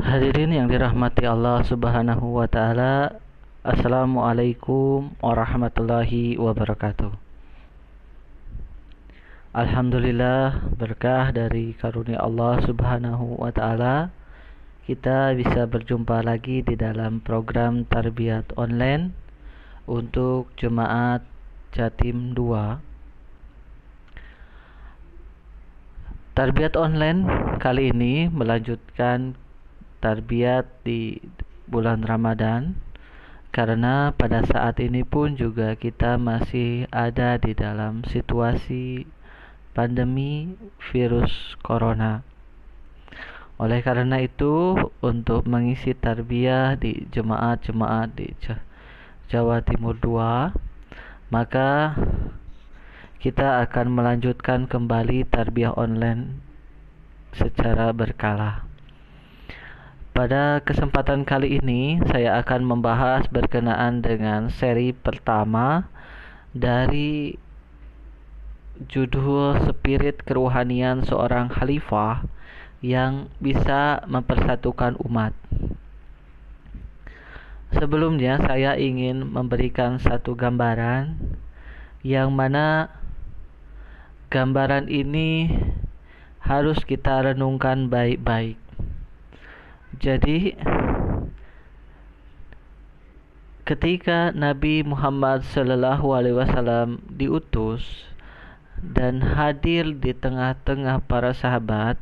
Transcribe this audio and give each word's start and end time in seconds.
Hadirin 0.00 0.56
yang 0.56 0.64
dirahmati 0.64 1.28
Allah 1.28 1.60
Subhanahu 1.60 2.40
wa 2.40 2.48
taala, 2.48 3.20
Assalamualaikum 3.60 5.12
warahmatullahi 5.20 6.40
wabarakatuh. 6.40 7.12
Alhamdulillah 9.52 10.72
berkah 10.72 11.28
dari 11.36 11.76
karunia 11.76 12.16
Allah 12.16 12.64
Subhanahu 12.64 13.44
wa 13.44 13.52
taala 13.52 14.08
kita 14.88 15.36
bisa 15.36 15.68
berjumpa 15.68 16.24
lagi 16.24 16.64
di 16.64 16.80
dalam 16.80 17.20
program 17.20 17.84
tarbiyat 17.84 18.56
online 18.56 19.12
untuk 19.84 20.48
jemaat 20.56 21.20
Jatim 21.76 22.32
2 22.32 22.88
Tarbiyat 26.32 26.72
online 26.80 27.28
kali 27.60 27.92
ini 27.92 28.32
melanjutkan 28.32 29.36
tarbiyat 30.00 30.66
di 30.82 31.20
bulan 31.70 32.02
Ramadan 32.02 32.74
karena 33.50 34.14
pada 34.14 34.46
saat 34.46 34.78
ini 34.78 35.02
pun 35.02 35.34
juga 35.34 35.74
kita 35.74 36.14
masih 36.16 36.86
ada 36.94 37.34
di 37.38 37.50
dalam 37.52 38.06
situasi 38.06 39.06
pandemi 39.74 40.54
virus 40.90 41.58
corona. 41.62 42.22
Oleh 43.60 43.84
karena 43.84 44.24
itu, 44.24 44.72
untuk 45.04 45.44
mengisi 45.44 45.92
tarbiyah 45.92 46.80
di 46.80 47.04
jemaat-jemaat 47.12 48.08
di 48.16 48.32
Jawa 49.28 49.60
Timur 49.60 50.00
2, 50.00 50.56
maka 51.28 51.92
kita 53.20 53.60
akan 53.68 53.92
melanjutkan 53.92 54.64
kembali 54.64 55.28
tarbiyah 55.28 55.76
online 55.76 56.40
secara 57.36 57.92
berkala. 57.92 58.69
Pada 60.10 60.58
kesempatan 60.66 61.22
kali 61.22 61.62
ini, 61.62 62.02
saya 62.10 62.42
akan 62.42 62.66
membahas 62.66 63.30
berkenaan 63.30 64.02
dengan 64.02 64.50
seri 64.50 64.90
pertama 64.90 65.86
dari 66.50 67.38
judul 68.90 69.54
Spirit 69.70 70.26
Kerohanian 70.26 71.06
Seorang 71.06 71.46
Khalifah 71.46 72.26
yang 72.82 73.30
bisa 73.38 74.02
mempersatukan 74.10 74.98
umat. 75.06 75.30
Sebelumnya, 77.70 78.42
saya 78.42 78.74
ingin 78.74 79.22
memberikan 79.30 80.02
satu 80.02 80.34
gambaran 80.34 81.22
yang 82.02 82.34
mana 82.34 82.90
gambaran 84.26 84.90
ini 84.90 85.54
harus 86.42 86.82
kita 86.82 87.30
renungkan 87.30 87.86
baik-baik. 87.86 88.69
Jadi 89.98 90.54
ketika 93.66 94.30
Nabi 94.30 94.86
Muhammad 94.86 95.42
Sallallahu 95.50 96.14
Alaihi 96.14 96.38
Wasallam 96.38 97.02
diutus 97.10 98.10
dan 98.78 99.22
hadir 99.22 99.94
di 99.94 100.14
tengah-tengah 100.14 101.02
para 101.06 101.34
sahabat, 101.34 101.98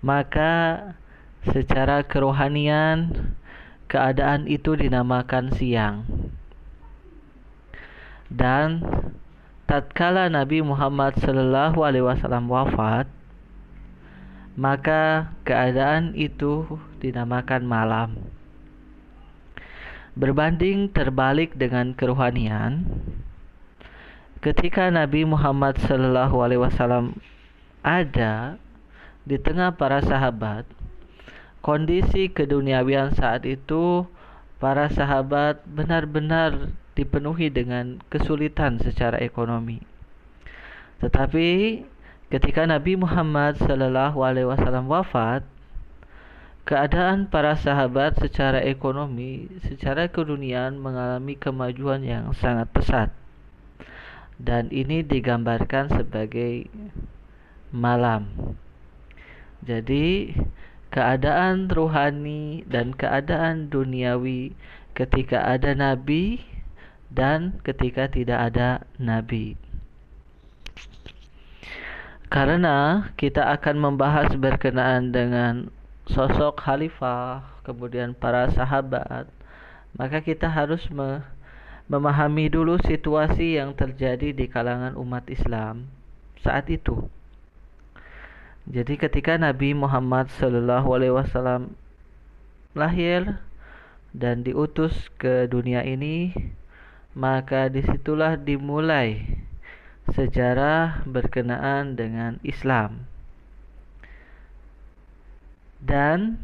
maka 0.00 0.82
secara 1.46 2.02
kerohanian 2.02 3.34
keadaan 3.90 4.46
itu 4.46 4.78
dinamakan 4.78 5.52
siang. 5.54 6.06
Dan 8.30 8.86
tatkala 9.66 10.30
Nabi 10.30 10.62
Muhammad 10.62 11.18
Shallallahu 11.18 11.82
Alaihi 11.82 12.06
Wasallam 12.06 12.46
wafat, 12.46 13.10
maka 14.58 15.30
keadaan 15.46 16.14
itu 16.18 16.66
dinamakan 16.98 17.62
malam. 17.66 18.10
Berbanding 20.18 20.90
terbalik 20.90 21.54
dengan 21.54 21.94
kerohanian, 21.94 22.84
ketika 24.42 24.90
Nabi 24.90 25.22
Muhammad 25.22 25.78
Wasallam 25.80 27.20
ada 27.80 28.58
di 29.22 29.38
tengah 29.38 29.76
para 29.78 30.02
sahabat, 30.02 30.66
kondisi 31.62 32.32
keduniawian 32.32 33.14
saat 33.14 33.46
itu 33.46 34.04
para 34.60 34.90
sahabat 34.92 35.64
benar-benar 35.64 36.74
dipenuhi 36.98 37.48
dengan 37.48 38.02
kesulitan 38.12 38.76
secara 38.82 39.16
ekonomi. 39.22 39.80
Tetapi 41.00 41.80
ketika 42.30 42.62
Nabi 42.62 42.94
Muhammad 42.94 43.58
Wasallam 43.58 44.86
wafat, 44.86 45.42
keadaan 46.62 47.26
para 47.26 47.58
sahabat 47.58 48.14
secara 48.22 48.62
ekonomi, 48.62 49.50
secara 49.66 50.06
keduniaan 50.06 50.78
mengalami 50.78 51.34
kemajuan 51.34 52.06
yang 52.06 52.30
sangat 52.38 52.70
pesat. 52.70 53.10
Dan 54.38 54.70
ini 54.70 55.02
digambarkan 55.02 55.90
sebagai 55.90 56.70
malam. 57.74 58.54
Jadi, 59.66 60.32
keadaan 60.94 61.68
rohani 61.68 62.64
dan 62.64 62.96
keadaan 62.96 63.68
duniawi 63.68 64.56
ketika 64.96 65.44
ada 65.44 65.76
nabi 65.76 66.40
dan 67.12 67.58
ketika 67.66 68.08
tidak 68.08 68.54
ada 68.54 68.86
nabi. 68.96 69.60
Karena 72.30 73.10
kita 73.18 73.50
akan 73.58 73.90
membahas 73.90 74.30
berkenaan 74.38 75.10
dengan 75.10 75.66
sosok 76.06 76.62
khalifah, 76.62 77.42
kemudian 77.66 78.14
para 78.14 78.46
sahabat, 78.54 79.26
maka 79.98 80.22
kita 80.22 80.46
harus 80.46 80.86
me 80.94 81.26
memahami 81.90 82.46
dulu 82.46 82.78
situasi 82.78 83.58
yang 83.58 83.74
terjadi 83.74 84.30
di 84.30 84.46
kalangan 84.46 84.94
umat 84.94 85.26
Islam 85.26 85.90
saat 86.38 86.70
itu. 86.70 87.10
Jadi 88.70 88.94
ketika 88.94 89.34
Nabi 89.34 89.74
Muhammad 89.74 90.30
Wasallam 90.30 91.74
lahir 92.78 93.42
dan 94.14 94.46
diutus 94.46 95.10
ke 95.18 95.50
dunia 95.50 95.82
ini, 95.82 96.30
maka 97.10 97.66
di 97.66 97.82
situlah 97.82 98.38
dimulai 98.38 99.26
sejarah 100.14 101.06
berkenaan 101.06 101.94
dengan 101.94 102.42
Islam. 102.42 103.06
Dan 105.80 106.36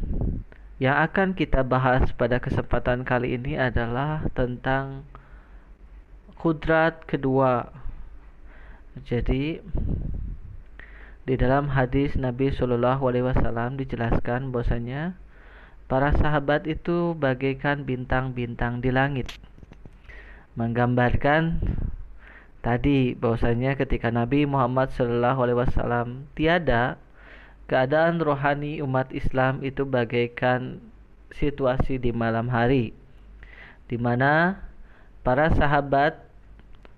yang 0.81 0.97
akan 0.97 1.37
kita 1.37 1.61
bahas 1.65 2.09
pada 2.13 2.37
kesempatan 2.41 3.05
kali 3.05 3.37
ini 3.37 3.57
adalah 3.57 4.25
tentang 4.33 5.05
kudrat 6.37 7.05
kedua. 7.05 7.69
Jadi 9.05 9.61
di 11.27 11.35
dalam 11.35 11.69
hadis 11.69 12.15
Nabi 12.15 12.53
Shallallahu 12.53 13.03
Alaihi 13.03 13.25
Wasallam 13.25 13.77
dijelaskan 13.77 14.49
bahwasanya 14.49 15.17
para 15.91 16.15
sahabat 16.15 16.65
itu 16.65 17.13
bagaikan 17.17 17.83
bintang-bintang 17.83 18.79
di 18.79 18.89
langit 18.89 19.27
menggambarkan 20.57 21.61
tadi 22.61 23.13
bahwasanya 23.13 23.77
ketika 23.77 24.09
Nabi 24.09 24.47
Muhammad 24.49 24.91
Shallallahu 24.93 25.39
Alaihi 25.47 25.59
Wasallam 25.61 26.07
tiada 26.33 26.97
keadaan 27.67 28.23
rohani 28.23 28.79
umat 28.81 29.11
Islam 29.11 29.61
itu 29.61 29.83
bagaikan 29.83 30.79
situasi 31.35 31.99
di 31.99 32.15
malam 32.15 32.47
hari 32.47 32.95
di 33.87 33.95
mana 33.95 34.63
para 35.23 35.51
sahabat 35.51 36.27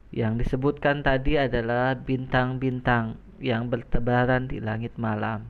yang 0.10 0.42
disebutkan 0.42 1.06
tadi 1.06 1.38
adalah 1.38 1.94
bintang-bintang 1.94 3.18
yang 3.38 3.70
bertebaran 3.70 4.50
di 4.50 4.58
langit 4.58 4.98
malam. 4.98 5.46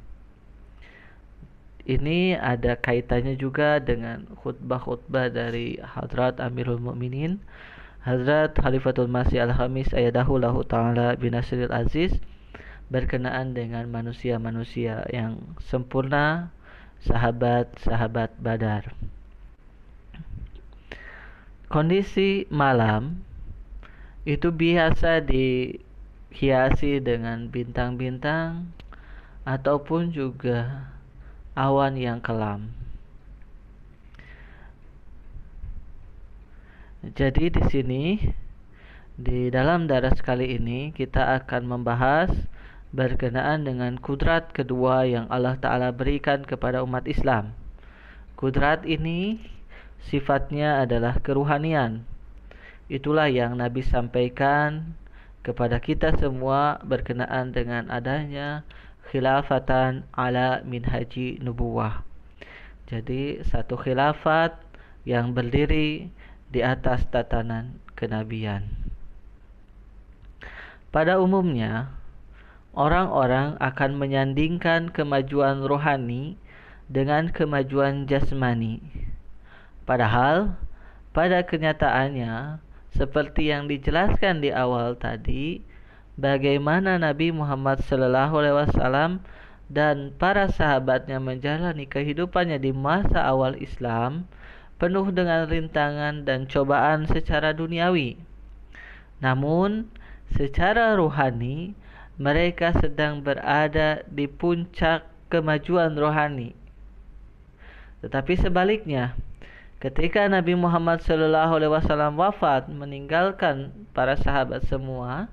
Ini 1.89 2.37
ada 2.37 2.77
kaitannya 2.77 3.33
juga 3.39 3.81
dengan 3.81 4.27
khutbah-khutbah 4.43 5.31
dari 5.33 5.79
Hadrat 5.81 6.37
Amirul 6.37 6.77
Mukminin 6.77 7.41
Hazrat 7.99 8.55
Khalifatul 8.55 9.11
Masih 9.11 9.43
Al-Hamis 9.43 9.91
ayadahu 9.91 10.39
lahu 10.39 10.63
ta'ala 10.63 11.19
binasiril 11.19 11.71
aziz 11.75 12.15
berkenaan 12.87 13.51
dengan 13.51 13.91
manusia-manusia 13.91 15.03
yang 15.11 15.35
sempurna 15.59 16.47
sahabat-sahabat 17.03 18.39
badar. 18.39 18.95
Kondisi 21.67 22.49
malam 22.49 23.21
itu 24.23 24.49
biasa 24.49 25.21
dihiasi 25.21 27.03
dengan 27.03 27.51
bintang-bintang 27.51 28.73
ataupun 29.43 30.15
juga 30.15 30.87
awan 31.53 31.99
yang 31.99 32.23
kelam 32.23 32.73
Jadi 36.99 37.47
di 37.47 37.63
sini 37.71 38.03
di 39.15 39.47
dalam 39.47 39.87
daras 39.87 40.19
kali 40.19 40.59
ini 40.59 40.91
kita 40.91 41.39
akan 41.43 41.63
membahas 41.67 42.31
berkenaan 42.91 43.63
dengan 43.63 43.95
kudrat 43.99 44.51
kedua 44.51 45.05
yang 45.05 45.29
Allah 45.31 45.55
Ta'ala 45.59 45.93
berikan 45.95 46.41
kepada 46.41 46.81
umat 46.81 47.05
Islam 47.05 47.53
Kudrat 48.39 48.87
ini 48.87 49.35
sifatnya 50.07 50.79
adalah 50.79 51.19
keruhanian. 51.19 52.07
Itulah 52.87 53.27
yang 53.27 53.59
Nabi 53.59 53.83
sampaikan 53.83 54.95
kepada 55.43 55.75
kita 55.83 56.15
semua 56.15 56.79
berkenaan 56.87 57.51
dengan 57.51 57.91
adanya 57.91 58.63
khilafatan 59.11 60.07
ala 60.15 60.63
minhaji 60.63 61.35
nubuwah. 61.43 62.07
Jadi 62.87 63.43
satu 63.43 63.75
khilafat 63.75 64.55
yang 65.03 65.35
berdiri 65.35 66.07
di 66.49 66.65
atas 66.65 67.05
tatanan 67.09 67.77
kenabian. 67.93 68.65
Pada 70.89 71.21
umumnya, 71.21 71.93
orang-orang 72.73 73.57
akan 73.61 73.91
menyandingkan 73.97 74.89
kemajuan 74.89 75.61
rohani 75.61 76.33
dengan 76.89 77.29
kemajuan 77.29 78.09
jasmani. 78.09 78.81
Padahal 79.85 80.57
pada 81.13 81.45
kenyataannya 81.45 82.57
seperti 82.89 83.53
yang 83.53 83.69
dijelaskan 83.69 84.41
di 84.41 84.49
awal 84.49 84.97
tadi, 84.97 85.61
bagaimana 86.17 86.97
Nabi 86.97 87.29
Muhammad 87.29 87.85
SAW 87.85 89.21
dan 89.69 90.09
para 90.17 90.49
sahabatnya 90.49 91.21
menjalani 91.21 91.85
kehidupannya 91.85 92.57
di 92.57 92.73
masa 92.73 93.21
awal 93.21 93.53
Islam 93.61 94.25
penuh 94.79 95.11
dengan 95.11 95.45
rintangan 95.45 96.23
dan 96.23 96.47
cobaan 96.47 97.03
secara 97.05 97.51
duniawi. 97.51 98.15
Namun, 99.19 99.91
secara 100.31 100.95
rohani 100.95 101.75
mereka 102.15 102.71
sedang 102.79 103.19
berada 103.19 104.07
di 104.07 104.25
puncak 104.27 105.03
kemajuan 105.27 105.95
rohani. 105.99 106.55
Tetapi 107.99 108.33
sebaliknya, 108.39 109.15
ketika 109.83 110.23
Nabi 110.31 110.55
Muhammad 110.55 111.03
SAW 111.03 112.15
wafat 112.15 112.71
meninggalkan 112.71 113.75
para 113.91 114.15
sahabat 114.15 114.63
semua, 114.67 115.27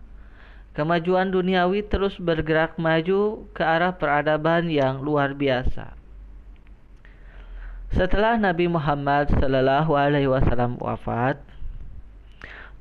kemajuan 0.74 1.30
duniawi 1.30 1.86
terus 1.86 2.18
bergerak 2.18 2.74
maju 2.78 3.46
ke 3.54 3.62
arah 3.62 3.94
peradaban 3.94 4.66
yang 4.66 4.98
luar 5.02 5.34
biasa. 5.34 5.94
Setelah 7.94 8.34
Nabi 8.40 8.66
Muhammad 8.66 9.30
SAW 9.38 9.86
wafat, 10.82 11.38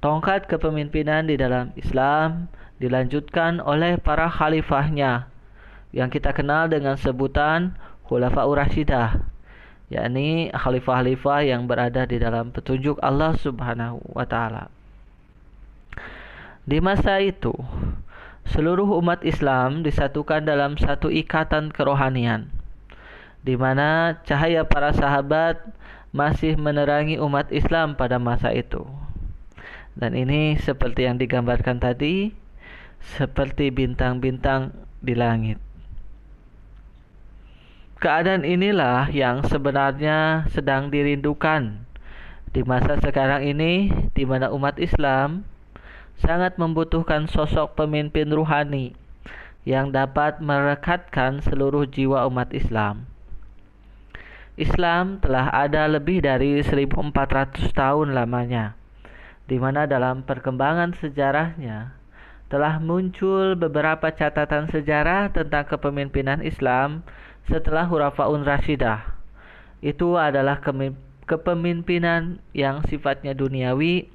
tongkat 0.02 0.50
kepemimpinan 0.50 1.30
di 1.30 1.38
dalam 1.38 1.70
Islam 1.78 2.50
dilanjutkan 2.82 3.62
oleh 3.62 4.02
para 4.02 4.26
khalifahnya 4.28 5.30
yang 5.94 6.10
kita 6.10 6.34
kenal 6.34 6.68
dengan 6.68 6.98
sebutan 6.98 7.78
Khulafaur 8.10 8.58
Rashidah 8.58 9.36
yakni 9.94 10.50
khalifah-khalifah 10.50 11.46
yang 11.46 11.70
berada 11.70 12.10
di 12.10 12.18
dalam 12.18 12.50
petunjuk 12.50 12.98
Allah 13.06 13.38
Subhanahu 13.38 14.02
wa 14.18 14.26
taala. 14.26 14.74
Di 16.66 16.82
masa 16.82 17.22
itu, 17.22 17.54
seluruh 18.50 18.90
umat 18.98 19.22
Islam 19.22 19.86
disatukan 19.86 20.42
dalam 20.42 20.82
satu 20.82 21.14
ikatan 21.14 21.70
kerohanian 21.70 22.50
di 23.46 23.54
mana 23.54 24.18
cahaya 24.26 24.66
para 24.66 24.90
sahabat 24.90 25.62
masih 26.10 26.58
menerangi 26.58 27.22
umat 27.22 27.54
Islam 27.54 27.94
pada 27.94 28.18
masa 28.18 28.50
itu. 28.50 28.82
Dan 29.94 30.18
ini 30.18 30.58
seperti 30.58 31.06
yang 31.06 31.22
digambarkan 31.22 31.78
tadi, 31.78 32.34
seperti 33.16 33.70
bintang-bintang 33.70 34.74
di 35.00 35.14
langit. 35.14 35.62
Keadaan 38.02 38.44
inilah 38.44 39.08
yang 39.14 39.46
sebenarnya 39.46 40.50
sedang 40.52 40.90
dirindukan 40.90 41.86
di 42.52 42.62
masa 42.66 42.98
sekarang 43.00 43.46
ini 43.46 43.94
di 44.18 44.26
mana 44.28 44.52
umat 44.52 44.82
Islam 44.82 45.46
sangat 46.20 46.58
membutuhkan 46.58 47.30
sosok 47.30 47.78
pemimpin 47.78 48.32
ruhani 48.34 48.98
yang 49.64 49.94
dapat 49.94 50.44
merekatkan 50.44 51.40
seluruh 51.46 51.88
jiwa 51.88 52.28
umat 52.28 52.52
Islam. 52.52 53.15
Islam 54.56 55.20
telah 55.20 55.52
ada 55.52 55.84
lebih 55.92 56.24
dari 56.24 56.64
1400 56.64 57.76
tahun 57.76 58.16
lamanya, 58.16 58.80
di 59.52 59.60
mana 59.60 59.84
dalam 59.84 60.24
perkembangan 60.24 60.96
sejarahnya 60.96 61.92
telah 62.48 62.80
muncul 62.80 63.60
beberapa 63.60 64.16
catatan 64.16 64.72
sejarah 64.72 65.34
tentang 65.36 65.68
kepemimpinan 65.68 66.40
Islam 66.40 67.04
setelah 67.52 67.84
Hurafaun 67.84 68.48
Rashidah. 68.48 69.04
Itu 69.84 70.16
adalah 70.16 70.64
kepemimpinan 71.28 72.40
yang 72.56 72.80
sifatnya 72.88 73.36
duniawi 73.36 74.08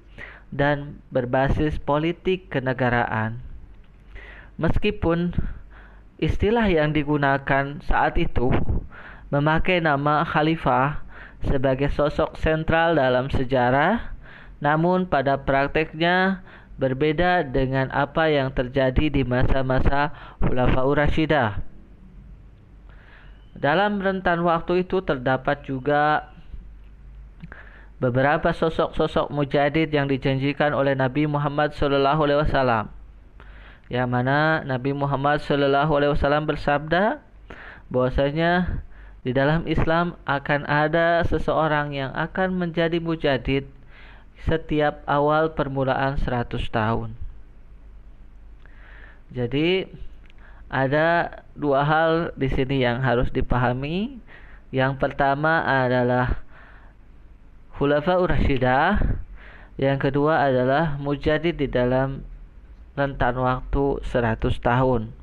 dan 0.49 1.05
berbasis 1.13 1.77
politik 1.77 2.49
kenegaraan. 2.49 3.45
Meskipun 4.57 5.37
istilah 6.17 6.65
yang 6.65 6.97
digunakan 6.97 7.85
saat 7.85 8.17
itu 8.17 8.51
memakai 9.31 9.79
nama 9.79 10.27
khalifah 10.27 11.06
sebagai 11.47 11.88
sosok 11.94 12.37
sentral 12.37 12.99
dalam 12.99 13.31
sejarah, 13.32 14.12
namun 14.61 15.09
pada 15.09 15.41
prakteknya 15.41 16.44
berbeda 16.77 17.47
dengan 17.47 17.88
apa 17.94 18.29
yang 18.29 18.53
terjadi 18.53 19.09
di 19.09 19.23
masa-masa 19.25 20.12
Khulafaur 20.43 21.00
Rashidah. 21.00 21.62
Dalam 23.56 24.00
rentan 24.00 24.41
waktu 24.44 24.88
itu 24.88 25.05
terdapat 25.05 25.65
juga 25.69 26.32
beberapa 28.00 28.56
sosok-sosok 28.56 29.29
mujadid 29.29 29.93
yang 29.93 30.09
dijanjikan 30.09 30.73
oleh 30.73 30.97
Nabi 30.97 31.29
Muhammad 31.29 31.77
SAW. 31.77 32.88
Yang 33.93 34.09
mana 34.09 34.65
Nabi 34.65 34.97
Muhammad 34.97 35.44
SAW 35.44 36.49
bersabda 36.49 37.21
bahwasanya 37.93 38.81
di 39.20 39.37
dalam 39.37 39.69
Islam 39.69 40.17
akan 40.25 40.64
ada 40.64 41.20
seseorang 41.28 41.93
yang 41.93 42.12
akan 42.17 42.56
menjadi 42.56 42.96
mujadid 42.96 43.69
setiap 44.49 45.05
awal 45.05 45.52
permulaan 45.52 46.17
100 46.17 46.56
tahun. 46.72 47.12
Jadi 49.31 49.87
ada 50.72 51.43
dua 51.52 51.84
hal 51.84 52.12
di 52.34 52.49
sini 52.49 52.81
yang 52.81 53.05
harus 53.05 53.28
dipahami. 53.28 54.19
Yang 54.72 55.03
pertama 55.03 55.67
adalah 55.67 56.41
Khulafa 57.77 58.17
Rashidah. 58.24 59.20
Yang 59.77 60.10
kedua 60.10 60.48
adalah 60.48 60.96
mujadid 60.96 61.60
di 61.60 61.69
dalam 61.69 62.24
rentan 62.96 63.36
waktu 63.36 64.00
100 64.03 64.41
tahun. 64.60 65.19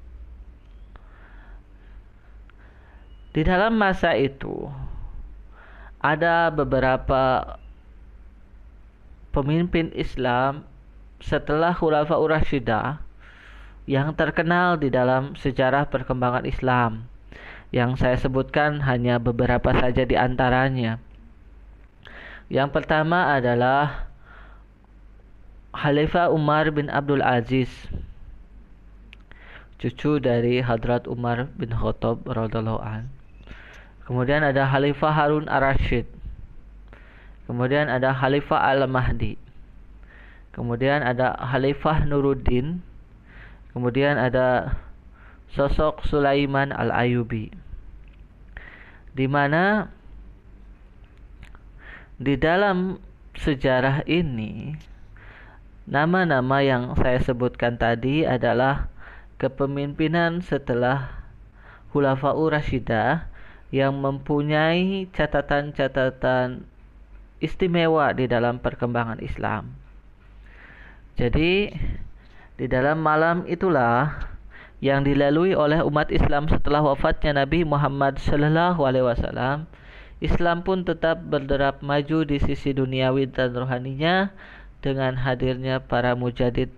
Di 3.38 3.46
dalam 3.46 3.78
masa 3.78 4.18
itu 4.18 4.66
ada 6.02 6.50
beberapa 6.50 7.54
pemimpin 9.30 9.94
Islam 9.94 10.66
setelah 11.22 11.70
Khulafaur 11.78 12.34
Rashidah 12.34 12.98
yang 13.86 14.18
terkenal 14.18 14.82
di 14.82 14.90
dalam 14.90 15.38
sejarah 15.38 15.86
perkembangan 15.86 16.50
Islam. 16.50 17.06
Yang 17.70 18.02
saya 18.02 18.18
sebutkan 18.18 18.82
hanya 18.82 19.22
beberapa 19.22 19.70
saja 19.70 20.02
di 20.02 20.18
antaranya. 20.18 20.98
Yang 22.50 22.74
pertama 22.74 23.38
adalah 23.38 24.10
Khalifah 25.78 26.34
Umar 26.34 26.74
bin 26.74 26.90
Abdul 26.90 27.22
Aziz, 27.22 27.70
cucu 29.78 30.18
dari 30.18 30.66
Hadrat 30.66 31.06
Umar 31.06 31.54
bin 31.54 31.70
Khattab 31.70 32.26
radhiallahu 32.26 32.82
an. 32.82 33.14
Kemudian 34.08 34.42
ada 34.42 34.64
Khalifah 34.64 35.12
Harun 35.12 35.52
Ar-Rasyid. 35.52 36.08
Kemudian 37.44 37.92
ada 37.92 38.16
Khalifah 38.16 38.72
Al-Mahdi. 38.72 39.36
Kemudian 40.56 41.04
ada 41.04 41.36
Khalifah 41.38 42.08
Nuruddin 42.08 42.88
Kemudian 43.78 44.18
ada 44.18 44.74
sosok 45.54 46.02
Sulaiman 46.02 46.74
Al-Ayubi. 46.74 47.54
Di 49.14 49.30
mana 49.30 49.94
di 52.18 52.34
dalam 52.42 52.98
sejarah 53.38 54.02
ini 54.10 54.74
nama-nama 55.86 56.66
yang 56.66 56.98
saya 56.98 57.22
sebutkan 57.22 57.78
tadi 57.78 58.26
adalah 58.26 58.90
kepemimpinan 59.38 60.42
setelah 60.42 61.30
Khulafaur 61.94 62.58
Rashidah 62.58 63.30
yang 63.74 64.00
mempunyai 64.00 65.12
catatan-catatan 65.12 66.64
istimewa 67.44 68.16
di 68.16 68.26
dalam 68.26 68.58
perkembangan 68.64 69.20
Islam. 69.20 69.76
Jadi 71.18 71.74
di 72.58 72.66
dalam 72.66 73.02
malam 73.02 73.46
itulah 73.46 74.18
yang 74.78 75.02
dilalui 75.02 75.58
oleh 75.58 75.82
umat 75.82 76.14
Islam 76.14 76.46
setelah 76.46 76.86
wafatnya 76.86 77.46
Nabi 77.46 77.66
Muhammad 77.66 78.22
sallallahu 78.22 78.86
alaihi 78.86 79.06
wasallam 79.10 79.66
Islam 80.22 80.66
pun 80.66 80.86
tetap 80.86 81.22
berderap 81.26 81.82
maju 81.86 82.26
di 82.26 82.42
sisi 82.42 82.74
duniawi 82.74 83.30
dan 83.30 83.54
rohaninya 83.54 84.34
dengan 84.82 85.18
hadirnya 85.18 85.82
para 85.82 86.14
mujadid 86.14 86.70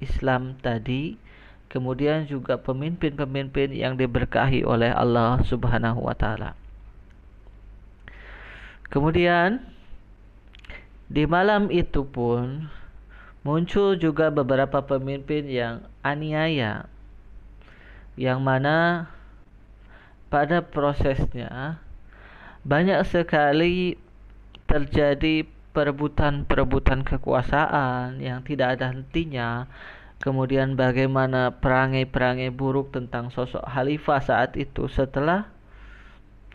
Islam 0.00 0.56
tadi 0.60 1.20
kemudian 1.68 2.24
juga 2.24 2.56
pemimpin-pemimpin 2.56 3.72
yang 3.76 3.94
diberkahi 3.94 4.64
oleh 4.64 4.92
Allah 4.92 5.40
Subhanahu 5.44 6.08
wa 6.08 6.16
taala. 6.16 6.56
Kemudian 8.88 9.60
di 11.08 11.28
malam 11.28 11.68
itu 11.68 12.04
pun 12.08 12.68
muncul 13.44 13.96
juga 13.96 14.32
beberapa 14.32 14.84
pemimpin 14.84 15.44
yang 15.48 15.84
aniaya 16.04 16.88
yang 18.18 18.42
mana 18.42 19.08
pada 20.28 20.60
prosesnya 20.60 21.80
banyak 22.66 23.00
sekali 23.08 23.96
terjadi 24.68 25.48
perebutan-perebutan 25.72 27.06
kekuasaan 27.06 28.18
yang 28.18 28.42
tidak 28.44 28.76
ada 28.76 28.92
hentinya. 28.92 29.70
Kemudian 30.18 30.74
bagaimana 30.74 31.62
perangai-perangai 31.62 32.50
buruk 32.50 32.90
tentang 32.90 33.30
sosok 33.30 33.62
khalifah 33.62 34.18
saat 34.18 34.58
itu 34.58 34.90
setelah 34.90 35.46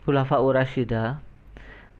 Khulafaur 0.04 0.52
Rasyidah. 0.52 1.24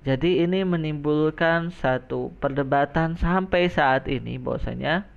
Jadi 0.05 0.45
ini 0.45 0.61
menimbulkan 0.69 1.73
satu 1.73 2.29
perdebatan 2.37 3.17
sampai 3.17 3.73
saat 3.73 4.05
ini 4.05 4.37
bahwasanya 4.37 5.09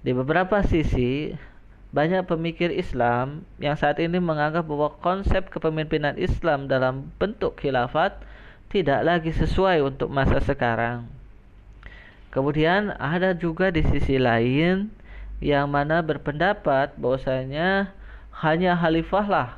di 0.00 0.16
beberapa 0.16 0.64
sisi 0.64 1.36
banyak 1.92 2.24
pemikir 2.24 2.72
Islam 2.72 3.44
yang 3.60 3.76
saat 3.76 4.00
ini 4.00 4.16
menganggap 4.16 4.64
bahwa 4.64 4.96
konsep 5.04 5.52
kepemimpinan 5.52 6.16
Islam 6.16 6.72
dalam 6.72 7.12
bentuk 7.20 7.60
khilafat 7.60 8.16
tidak 8.72 9.04
lagi 9.04 9.36
sesuai 9.36 9.84
untuk 9.84 10.08
masa 10.08 10.40
sekarang. 10.40 11.04
Kemudian 12.32 12.96
ada 12.96 13.36
juga 13.36 13.68
di 13.68 13.84
sisi 13.84 14.16
lain 14.16 14.88
yang 15.40 15.68
mana 15.68 16.00
berpendapat 16.00 16.96
bahwasanya 16.96 17.92
hanya 18.40 18.72
khalifah 18.76 19.26
lah 19.28 19.48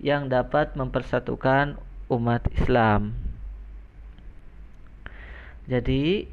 yang 0.00 0.32
dapat 0.32 0.72
mempersatukan 0.76 1.76
umat 2.08 2.44
Islam. 2.56 3.12
Jadi 5.68 6.26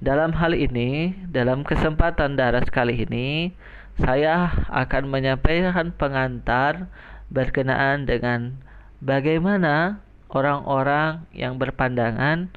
dalam 0.00 0.34
hal 0.34 0.56
ini, 0.56 1.14
dalam 1.28 1.62
kesempatan 1.62 2.34
daras 2.34 2.66
kali 2.72 3.04
ini, 3.04 3.52
saya 3.98 4.50
akan 4.70 5.10
menyampaikan 5.10 5.90
pengantar 5.90 6.86
berkenaan 7.28 8.08
dengan 8.08 8.56
bagaimana 9.04 10.00
orang-orang 10.30 11.26
yang 11.34 11.58
berpandangan 11.58 12.48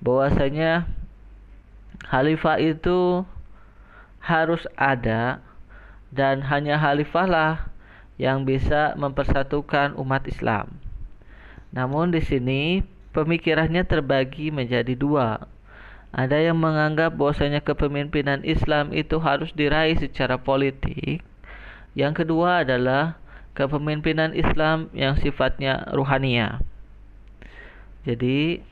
bahwasanya 0.00 0.88
khalifah 2.08 2.58
itu 2.60 3.24
harus 4.26 4.66
ada 4.74 5.38
dan 6.10 6.42
hanya 6.50 6.74
khalifah 6.82 7.26
lah 7.30 7.54
yang 8.18 8.42
bisa 8.42 8.98
mempersatukan 8.98 9.94
umat 9.94 10.26
Islam. 10.26 10.82
Namun 11.70 12.10
di 12.10 12.18
sini 12.18 12.82
pemikirannya 13.14 13.86
terbagi 13.86 14.50
menjadi 14.50 14.98
dua. 14.98 15.46
Ada 16.10 16.42
yang 16.42 16.58
menganggap 16.58 17.14
bahwasanya 17.14 17.60
kepemimpinan 17.62 18.42
Islam 18.42 18.90
itu 18.90 19.20
harus 19.22 19.52
diraih 19.52 20.00
secara 20.00 20.40
politik. 20.40 21.20
Yang 21.92 22.24
kedua 22.24 22.64
adalah 22.64 23.20
kepemimpinan 23.52 24.32
Islam 24.32 24.88
yang 24.96 25.20
sifatnya 25.20 25.86
ruhania. 25.92 26.64
Jadi 28.08 28.64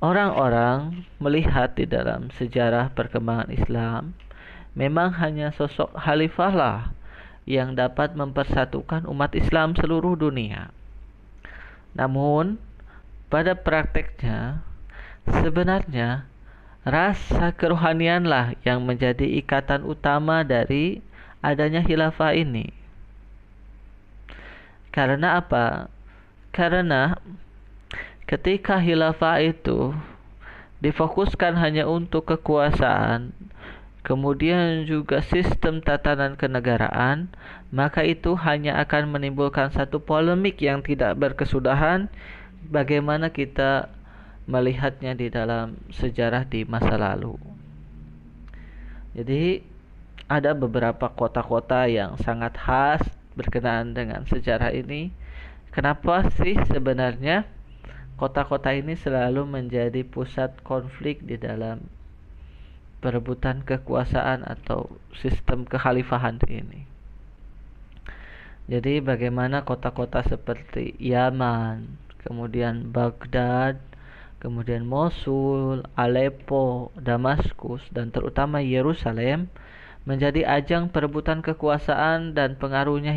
orang-orang 0.00 1.04
melihat 1.20 1.76
di 1.76 1.84
dalam 1.84 2.32
sejarah 2.34 2.92
perkembangan 2.96 3.52
Islam 3.52 4.16
memang 4.72 5.12
hanya 5.20 5.52
sosok 5.52 5.92
khalifah 5.96 6.52
lah 6.52 6.80
yang 7.44 7.76
dapat 7.76 8.16
mempersatukan 8.16 9.04
umat 9.08 9.36
Islam 9.36 9.76
seluruh 9.76 10.16
dunia. 10.16 10.72
Namun 11.96 12.56
pada 13.28 13.54
prakteknya 13.54 14.64
sebenarnya 15.28 16.24
rasa 16.82 17.52
kerohanianlah 17.52 18.56
yang 18.64 18.86
menjadi 18.88 19.26
ikatan 19.44 19.84
utama 19.84 20.40
dari 20.46 21.04
adanya 21.44 21.84
khilafah 21.84 22.32
ini. 22.32 22.72
Karena 24.90 25.38
apa? 25.38 25.86
Karena 26.50 27.14
ketika 28.30 28.78
khilafah 28.78 29.42
itu 29.42 29.90
difokuskan 30.78 31.58
hanya 31.58 31.90
untuk 31.90 32.30
kekuasaan, 32.30 33.34
kemudian 34.06 34.86
juga 34.86 35.18
sistem 35.18 35.82
tatanan 35.82 36.38
kenegaraan, 36.38 37.26
maka 37.74 38.06
itu 38.06 38.38
hanya 38.38 38.78
akan 38.78 39.10
menimbulkan 39.10 39.74
satu 39.74 39.98
polemik 39.98 40.62
yang 40.62 40.78
tidak 40.78 41.18
berkesudahan 41.18 42.06
bagaimana 42.70 43.34
kita 43.34 43.90
melihatnya 44.46 45.18
di 45.18 45.26
dalam 45.26 45.74
sejarah 45.90 46.46
di 46.46 46.62
masa 46.62 46.94
lalu. 46.94 47.34
Jadi 49.10 49.66
ada 50.30 50.54
beberapa 50.54 51.10
kota-kota 51.10 51.90
yang 51.90 52.14
sangat 52.22 52.54
khas 52.54 53.02
berkenaan 53.34 53.90
dengan 53.90 54.22
sejarah 54.22 54.70
ini. 54.70 55.10
Kenapa 55.74 56.30
sih 56.38 56.54
sebenarnya 56.70 57.46
kota-kota 58.20 58.76
ini 58.76 59.00
selalu 59.00 59.48
menjadi 59.48 60.04
pusat 60.04 60.52
konflik 60.60 61.24
di 61.24 61.40
dalam 61.40 61.88
perebutan 63.00 63.64
kekuasaan 63.64 64.44
atau 64.44 64.92
sistem 65.16 65.64
kekhalifahan 65.64 66.36
ini. 66.52 66.84
Jadi 68.68 69.00
bagaimana 69.00 69.64
kota-kota 69.64 70.20
seperti 70.20 71.00
Yaman, 71.00 71.96
kemudian 72.20 72.92
Baghdad, 72.92 73.80
kemudian 74.36 74.84
Mosul, 74.84 75.88
Aleppo, 75.96 76.92
Damaskus, 77.00 77.80
dan 77.88 78.12
terutama 78.12 78.60
Yerusalem 78.60 79.48
menjadi 80.04 80.44
ajang 80.60 80.92
perebutan 80.92 81.40
kekuasaan 81.40 82.36
dan 82.36 82.60
pengaruhnya 82.60 83.08